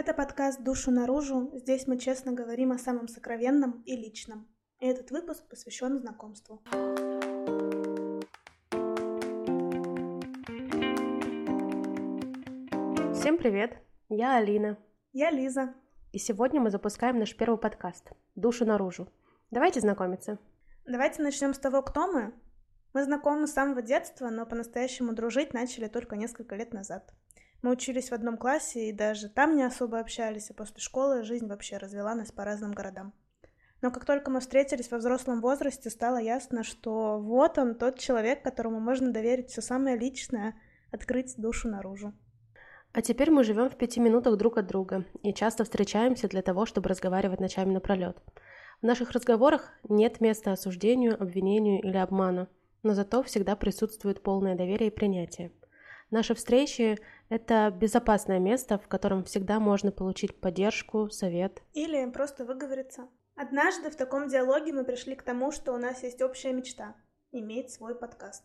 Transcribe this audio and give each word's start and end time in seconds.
Это 0.00 0.14
подкаст 0.14 0.62
«Душу 0.62 0.92
наружу». 0.92 1.50
Здесь 1.54 1.88
мы 1.88 1.98
честно 1.98 2.30
говорим 2.30 2.70
о 2.70 2.78
самом 2.78 3.08
сокровенном 3.08 3.82
и 3.84 3.96
личном. 3.96 4.46
И 4.78 4.86
этот 4.86 5.10
выпуск 5.10 5.48
посвящен 5.48 5.98
знакомству. 5.98 6.62
Всем 13.12 13.38
привет! 13.38 13.78
Я 14.08 14.36
Алина. 14.36 14.78
Я 15.12 15.32
Лиза. 15.32 15.74
И 16.12 16.18
сегодня 16.18 16.60
мы 16.60 16.70
запускаем 16.70 17.18
наш 17.18 17.36
первый 17.36 17.58
подкаст 17.58 18.12
«Душу 18.36 18.64
наружу». 18.64 19.08
Давайте 19.50 19.80
знакомиться. 19.80 20.38
Давайте 20.86 21.22
начнем 21.22 21.52
с 21.52 21.58
того, 21.58 21.82
кто 21.82 22.06
мы. 22.06 22.32
Мы 22.94 23.02
знакомы 23.02 23.48
с 23.48 23.52
самого 23.52 23.82
детства, 23.82 24.30
но 24.30 24.46
по-настоящему 24.46 25.12
дружить 25.12 25.52
начали 25.52 25.88
только 25.88 26.14
несколько 26.14 26.54
лет 26.54 26.72
назад. 26.72 27.12
Мы 27.62 27.72
учились 27.72 28.10
в 28.10 28.14
одном 28.14 28.36
классе 28.36 28.88
и 28.88 28.92
даже 28.92 29.28
там 29.28 29.56
не 29.56 29.64
особо 29.64 29.98
общались, 29.98 30.50
а 30.50 30.54
после 30.54 30.78
школы 30.78 31.24
жизнь 31.24 31.48
вообще 31.48 31.76
развела 31.76 32.14
нас 32.14 32.30
по 32.30 32.44
разным 32.44 32.72
городам. 32.72 33.12
Но 33.80 33.90
как 33.90 34.04
только 34.04 34.30
мы 34.30 34.40
встретились 34.40 34.90
во 34.90 34.98
взрослом 34.98 35.40
возрасте, 35.40 35.90
стало 35.90 36.18
ясно, 36.18 36.62
что 36.62 37.18
вот 37.20 37.58
он, 37.58 37.74
тот 37.74 37.98
человек, 37.98 38.42
которому 38.42 38.80
можно 38.80 39.12
доверить 39.12 39.50
все 39.50 39.60
самое 39.60 39.96
личное, 39.96 40.54
открыть 40.92 41.34
душу 41.36 41.68
наружу. 41.68 42.12
А 42.92 43.02
теперь 43.02 43.30
мы 43.30 43.44
живем 43.44 43.68
в 43.68 43.76
пяти 43.76 44.00
минутах 44.00 44.36
друг 44.36 44.56
от 44.56 44.66
друга 44.66 45.04
и 45.22 45.32
часто 45.34 45.64
встречаемся 45.64 46.28
для 46.28 46.42
того, 46.42 46.64
чтобы 46.64 46.88
разговаривать 46.88 47.40
ночами 47.40 47.72
напролет. 47.72 48.16
В 48.80 48.86
наших 48.86 49.10
разговорах 49.10 49.72
нет 49.88 50.20
места 50.20 50.52
осуждению, 50.52 51.20
обвинению 51.20 51.82
или 51.82 51.96
обману, 51.96 52.48
но 52.82 52.94
зато 52.94 53.22
всегда 53.24 53.56
присутствует 53.56 54.22
полное 54.22 54.56
доверие 54.56 54.90
и 54.90 54.94
принятие. 54.94 55.52
Наши 56.10 56.34
встречи– 56.34 56.98
это 57.28 57.70
безопасное 57.70 58.38
место, 58.38 58.78
в 58.78 58.88
котором 58.88 59.24
всегда 59.24 59.60
можно 59.60 59.92
получить 59.92 60.40
поддержку, 60.40 61.10
совет. 61.10 61.62
Или 61.74 62.10
просто 62.10 62.44
выговориться. 62.44 63.08
Однажды 63.36 63.90
в 63.90 63.96
таком 63.96 64.28
диалоге 64.28 64.72
мы 64.72 64.84
пришли 64.84 65.14
к 65.14 65.22
тому, 65.22 65.52
что 65.52 65.72
у 65.72 65.76
нас 65.76 66.02
есть 66.02 66.22
общая 66.22 66.52
мечта– 66.52 66.96
иметь 67.32 67.70
свой 67.70 67.94
подкаст. 67.94 68.44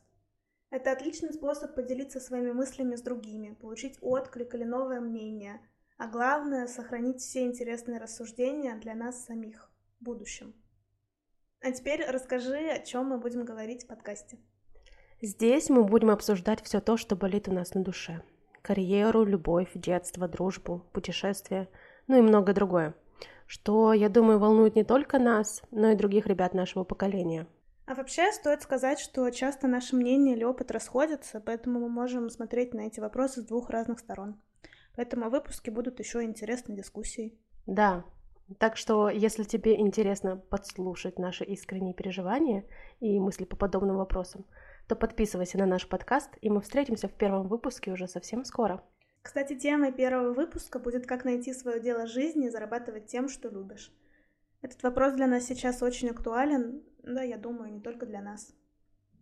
Это 0.69 0.91
отличный 0.91 1.33
способ 1.33 1.75
поделиться 1.75 2.19
своими 2.19 2.51
мыслями 2.51 2.95
с 2.95 3.01
другими, 3.01 3.53
получить 3.53 3.97
отклик 4.01 4.53
или 4.55 4.63
новое 4.63 4.99
мнение, 4.99 5.61
а 5.97 6.07
главное– 6.07 6.67
сохранить 6.67 7.21
все 7.21 7.45
интересные 7.45 7.99
рассуждения 7.99 8.75
для 8.75 8.95
нас 8.95 9.25
самих 9.25 9.71
в 9.99 10.03
будущем. 10.03 10.53
А 11.61 11.71
теперь 11.71 12.03
расскажи, 12.05 12.67
о 12.69 12.79
чем 12.79 13.07
мы 13.07 13.17
будем 13.17 13.45
говорить 13.45 13.83
в 13.85 13.87
подкасте. 13.87 14.37
Здесь 15.21 15.69
мы 15.69 15.85
будем 15.85 16.09
обсуждать 16.09 16.61
все 16.61 16.81
то, 16.81 16.97
что 16.97 17.15
болит 17.15 17.47
у 17.47 17.53
нас 17.53 17.73
на 17.73 17.83
душе. 17.83 18.21
Карьеру, 18.63 19.25
любовь, 19.25 19.69
детство, 19.75 20.25
дружбу, 20.29 20.85
путешествия, 20.93 21.67
ну 22.07 22.17
и 22.17 22.21
многое 22.21 22.55
другое. 22.55 22.95
Что, 23.45 23.91
я 23.91 24.07
думаю, 24.07 24.39
волнует 24.39 24.75
не 24.75 24.85
только 24.85 25.19
нас, 25.19 25.61
но 25.69 25.89
и 25.89 25.95
других 25.95 26.27
ребят 26.27 26.53
нашего 26.53 26.85
поколения. 26.85 27.45
А 27.85 27.93
вообще 27.93 28.31
стоит 28.31 28.61
сказать, 28.61 28.99
что 28.99 29.29
часто 29.31 29.67
наши 29.67 29.97
мнения 29.97 30.31
или 30.31 30.45
опыт 30.45 30.71
расходятся, 30.71 31.41
поэтому 31.45 31.81
мы 31.81 31.89
можем 31.89 32.29
смотреть 32.29 32.73
на 32.73 32.87
эти 32.87 33.01
вопросы 33.01 33.41
с 33.41 33.45
двух 33.45 33.69
разных 33.69 33.99
сторон. 33.99 34.39
Поэтому 34.95 35.29
выпуски 35.29 35.69
будут 35.69 35.99
еще 35.99 36.23
интересной 36.23 36.77
дискуссией. 36.77 37.37
Да, 37.65 38.05
так 38.59 38.77
что, 38.77 39.09
если 39.09 39.43
тебе 39.43 39.77
интересно 39.77 40.37
подслушать 40.37 41.19
наши 41.19 41.43
искренние 41.43 41.93
переживания 41.93 42.63
и 43.01 43.19
мысли 43.19 43.43
по 43.43 43.57
подобным 43.57 43.97
вопросам, 43.97 44.45
то 44.87 44.95
подписывайся 44.95 45.57
на 45.57 45.65
наш 45.65 45.87
подкаст, 45.87 46.31
и 46.41 46.49
мы 46.49 46.61
встретимся 46.61 47.07
в 47.07 47.13
первом 47.13 47.47
выпуске 47.47 47.91
уже 47.91 48.07
совсем 48.07 48.43
скоро. 48.45 48.83
Кстати, 49.21 49.57
темой 49.57 49.93
первого 49.93 50.33
выпуска 50.33 50.79
будет 50.79 51.07
«Как 51.07 51.23
найти 51.23 51.53
свое 51.53 51.79
дело 51.79 52.05
жизни 52.07 52.47
и 52.47 52.49
зарабатывать 52.49 53.07
тем, 53.07 53.29
что 53.29 53.49
любишь». 53.49 53.93
Этот 54.61 54.83
вопрос 54.83 55.13
для 55.13 55.27
нас 55.27 55.45
сейчас 55.45 55.81
очень 55.81 56.09
актуален, 56.09 56.83
да, 57.03 57.21
я 57.21 57.37
думаю, 57.37 57.71
не 57.73 57.81
только 57.81 58.05
для 58.05 58.21
нас. 58.21 58.53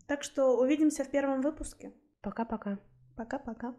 Так 0.08 0.24
что 0.24 0.58
увидимся 0.58 1.04
в 1.04 1.10
первом 1.10 1.42
выпуске. 1.42 1.94
Пока-пока. 2.22 2.80
Пока-пока. 3.16 3.70